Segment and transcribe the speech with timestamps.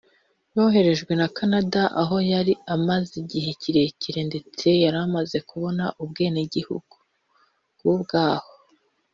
[0.55, 6.95] yoherejwe na Canada aho yari amaze igihe kirekire ndetse yaranamaze kubona ubwenegihugu
[8.01, 8.51] bwaho